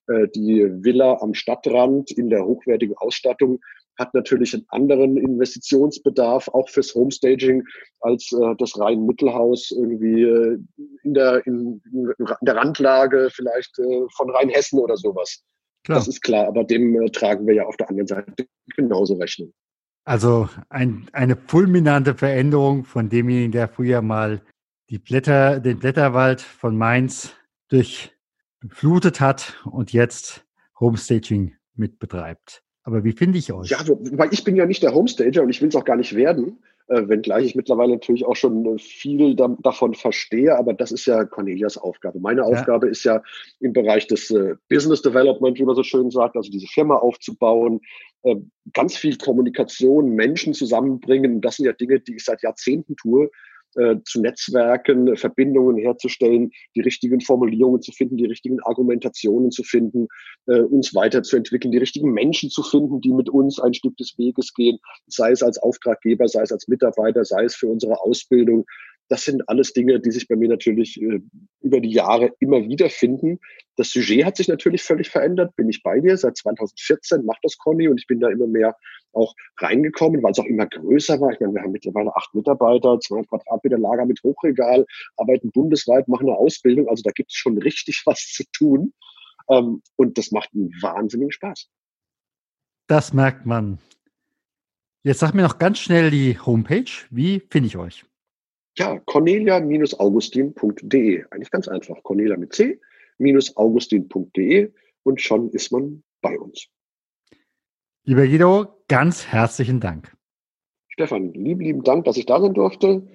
Äh, 0.09 0.29
die 0.35 0.67
Villa 0.83 1.19
am 1.21 1.35
Stadtrand 1.35 2.11
in 2.13 2.31
der 2.31 2.45
hochwertigen 2.45 2.97
Ausstattung 2.97 3.61
hat 4.01 4.15
natürlich 4.15 4.55
einen 4.55 4.65
anderen 4.69 5.17
Investitionsbedarf, 5.19 6.49
auch 6.49 6.69
fürs 6.71 6.95
Homestaging, 6.95 7.63
als 8.01 8.33
äh, 8.33 8.55
das 8.59 8.79
rein 8.81 9.05
Mittelhaus 9.05 9.71
irgendwie 9.71 10.23
äh, 10.23 10.59
in, 11.05 11.15
der, 11.15 11.47
in, 11.47 11.83
in, 11.93 12.15
der 12.41 12.57
Randlage 12.57 13.29
vielleicht 13.31 13.79
äh, 13.79 14.03
von 14.17 14.31
Rheinhessen 14.31 14.79
oder 14.79 14.97
sowas. 14.97 15.45
Klar. 15.85 15.99
Das 15.99 16.09
ist 16.09 16.23
klar, 16.23 16.47
aber 16.47 16.65
dem 16.65 17.01
äh, 17.01 17.11
tragen 17.11 17.47
wir 17.47 17.55
ja 17.55 17.67
auf 17.67 17.77
der 17.77 17.91
anderen 17.91 18.07
Seite 18.07 18.47
genauso 18.75 19.15
Rechnung. 19.15 19.53
Also 20.05 20.49
ein, 20.69 21.09
eine 21.13 21.37
fulminante 21.37 22.15
Veränderung 22.15 22.85
von 22.85 23.09
demjenigen, 23.09 23.53
der 23.53 23.69
früher 23.69 24.03
mal 24.03 24.43
die 24.89 24.99
Blätter, 24.99 25.61
den 25.61 25.79
Blätterwald 25.79 26.41
von 26.41 26.77
Mainz 26.77 27.35
durchflutet 27.69 29.21
hat 29.21 29.61
und 29.65 29.93
jetzt 29.93 30.45
Homestaging 30.81 31.57
mitbetreibt. 31.75 32.65
Aber 32.83 33.05
wie 33.05 33.13
finde 33.13 33.39
ich 33.39 33.53
euch? 33.53 33.71
Ja, 33.71 33.79
weil 33.87 34.33
ich 34.33 34.43
bin 34.43 34.57
ja 34.57 34.67
nicht 34.67 34.83
der 34.83 34.95
Homestager 34.95 35.43
und 35.43 35.51
ich 35.51 35.61
will 35.61 35.69
es 35.69 35.77
auch 35.77 35.85
gar 35.85 35.97
nicht 35.97 36.17
werden, 36.17 36.59
äh, 36.89 37.09
wenngleich 37.09 37.47
ich 37.47 37.55
mittlerweile 37.55 37.93
natürlich 37.93 38.25
auch 38.25 38.37
schon 38.37 38.65
äh, 38.65 38.79
viel 38.79 39.37
da, 39.37 39.55
davon 39.63 39.95
verstehe, 39.95 40.57
aber 40.57 40.73
das 40.73 40.91
ist 40.91 41.07
ja 41.07 41.25
Cornelias 41.25 41.77
Aufgabe. 41.77 42.19
Meine 42.21 42.41
ja. 42.41 42.47
Aufgabe 42.47 42.89
ist 42.89 43.05
ja 43.05 43.23
im 43.61 43.73
Bereich 43.73 44.07
des 44.07 44.31
äh, 44.31 44.57
Business 44.69 45.03
Development, 45.03 45.59
wie 45.59 45.65
man 45.65 45.77
so 45.77 45.83
schön 45.83 46.11
sagt, 46.11 46.37
also 46.37 46.51
diese 46.51 46.67
Firma 46.67 46.97
aufzubauen, 46.97 47.81
äh, 48.23 48.37
ganz 48.73 48.97
viel 48.97 49.17
Kommunikation, 49.19 50.11
Menschen 50.15 50.55
zusammenbringen. 50.55 51.41
Das 51.41 51.57
sind 51.57 51.67
ja 51.67 51.73
Dinge, 51.73 52.01
die 52.01 52.17
ich 52.17 52.25
seit 52.25 52.43
Jahrzehnten 52.43 52.97
tue 52.97 53.31
äh, 53.77 53.97
zu 54.05 54.21
Netzwerken, 54.21 55.17
Verbindungen 55.17 55.77
herzustellen, 55.77 56.51
die 56.75 56.81
richtigen 56.81 57.21
Formulierungen 57.21 57.83
zu 57.83 57.93
finden, 57.93 58.17
die 58.17 58.27
richtigen 58.27 58.61
Argumentationen 58.63 59.51
zu 59.51 59.63
finden, 59.63 60.09
äh, 60.47 60.61
uns 60.61 60.95
weiterzuentwickeln, 60.95 61.73
die 61.73 61.79
richtigen 61.79 62.13
Menschen 62.13 62.51
zu 62.51 62.63
finden, 62.63 63.01
die 63.01 63.13
mit 63.13 63.29
uns 63.29 63.61
ein 63.61 63.75
Stück 63.75 63.97
des 63.97 64.17
Weges 64.19 64.55
gehen, 64.55 64.79
sei 65.07 65.33
es 65.33 65.43
als 65.43 65.59
Auftraggeber, 65.59 66.29
sei 66.29 66.43
es 66.43 66.53
als 66.53 66.69
Mitarbeiter, 66.69 67.25
sei 67.25 67.45
es 67.45 67.55
für 67.55 67.69
unsere 67.69 68.01
Ausbildung. 68.01 68.67
Das 69.11 69.25
sind 69.25 69.49
alles 69.49 69.73
Dinge, 69.73 69.99
die 69.99 70.13
sich 70.13 70.29
bei 70.29 70.37
mir 70.37 70.49
natürlich 70.49 71.03
äh, 71.03 71.21
über 71.63 71.81
die 71.81 71.91
Jahre 71.91 72.33
immer 72.39 72.63
wieder 72.69 72.89
finden. 72.89 73.41
Das 73.75 73.91
Sujet 73.91 74.25
hat 74.25 74.37
sich 74.37 74.47
natürlich 74.47 74.85
völlig 74.85 75.11
verändert, 75.11 75.57
bin 75.57 75.69
ich 75.69 75.83
bei 75.83 75.99
dir. 75.99 76.17
Seit 76.17 76.37
2014 76.37 77.25
macht 77.25 77.41
das 77.43 77.59
Conny 77.59 77.89
und 77.89 77.99
ich 77.99 78.07
bin 78.07 78.21
da 78.21 78.29
immer 78.29 78.47
mehr 78.47 78.77
auch 79.13 79.35
reingekommen, 79.59 80.23
weil 80.23 80.31
es 80.31 80.39
auch 80.39 80.45
immer 80.45 80.67
größer 80.67 81.21
war. 81.21 81.33
Ich 81.33 81.41
meine, 81.41 81.55
wir 81.55 81.63
haben 81.63 81.73
mittlerweile 81.73 82.15
acht 82.15 82.33
Mitarbeiter, 82.37 83.01
200 83.01 83.29
Quadratmeter 83.29 83.79
Lager 83.79 84.07
mit 84.07 84.23
Hochregal, 84.23 84.87
arbeiten 85.17 85.51
bundesweit, 85.51 86.07
machen 86.07 86.29
eine 86.29 86.39
Ausbildung. 86.39 86.89
Also 86.89 87.03
da 87.03 87.11
gibt 87.11 87.33
es 87.33 87.37
schon 87.37 87.59
richtig 87.59 88.03
was 88.07 88.21
zu 88.33 88.45
tun. 88.53 88.93
Ähm, 89.51 89.83
und 89.97 90.19
das 90.19 90.31
macht 90.31 90.51
einen 90.55 90.71
wahnsinnigen 90.81 91.33
Spaß. 91.33 91.69
Das 92.87 93.13
merkt 93.13 93.45
man. 93.45 93.79
Jetzt 95.03 95.19
sag 95.19 95.35
mir 95.35 95.43
noch 95.43 95.59
ganz 95.59 95.81
schnell 95.81 96.13
die 96.13 96.39
Homepage. 96.39 96.91
Wie 97.11 97.41
finde 97.51 97.67
ich 97.67 97.77
euch? 97.77 98.05
Ja, 98.77 98.99
cornelia-augustin.de. 98.99 101.25
Eigentlich 101.31 101.51
ganz 101.51 101.69
einfach. 101.69 102.03
Cornelia 102.03 102.37
mit 102.37 102.53
C-augustin.de 102.55 104.71
und 105.03 105.21
schon 105.21 105.51
ist 105.51 105.73
man 105.73 106.03
bei 106.21 106.39
uns. 106.39 106.69
Lieber 108.05 108.27
Guido, 108.27 108.85
ganz 108.89 109.27
herzlichen 109.27 109.81
Dank. 109.81 110.15
Stefan, 110.89 111.33
lieben, 111.33 111.61
lieben 111.61 111.83
Dank, 111.83 112.05
dass 112.05 112.17
ich 112.17 112.27
da 112.27 112.41
sein 112.41 112.55
durfte. 112.55 113.07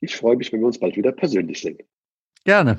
Ich 0.00 0.16
freue 0.16 0.36
mich, 0.36 0.52
wenn 0.52 0.60
wir 0.60 0.66
uns 0.66 0.78
bald 0.78 0.96
wieder 0.96 1.10
persönlich 1.12 1.60
sehen. 1.60 1.78
Gerne. 2.44 2.78